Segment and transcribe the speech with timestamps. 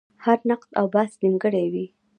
[0.25, 1.85] هر نقد او بحث نیمګړی وي.